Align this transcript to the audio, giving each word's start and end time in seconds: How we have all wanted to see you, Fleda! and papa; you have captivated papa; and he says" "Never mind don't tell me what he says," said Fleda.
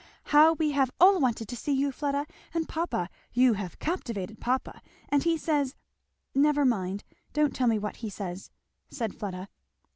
How 0.33 0.53
we 0.53 0.71
have 0.71 0.89
all 0.99 1.19
wanted 1.19 1.47
to 1.47 1.55
see 1.55 1.73
you, 1.73 1.91
Fleda! 1.91 2.25
and 2.55 2.67
papa; 2.67 3.07
you 3.33 3.53
have 3.53 3.77
captivated 3.77 4.41
papa; 4.41 4.81
and 5.09 5.21
he 5.21 5.37
says" 5.37 5.75
"Never 6.33 6.65
mind 6.65 7.03
don't 7.33 7.53
tell 7.55 7.67
me 7.67 7.77
what 7.77 7.97
he 7.97 8.09
says," 8.09 8.49
said 8.89 9.13
Fleda. 9.13 9.47